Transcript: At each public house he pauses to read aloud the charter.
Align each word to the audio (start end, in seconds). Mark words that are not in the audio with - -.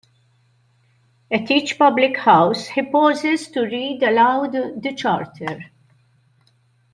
At 1.29 1.51
each 1.51 1.77
public 1.77 2.17
house 2.17 2.69
he 2.69 2.81
pauses 2.81 3.47
to 3.49 3.61
read 3.61 4.01
aloud 4.01 4.51
the 4.81 4.93
charter. 4.97 5.59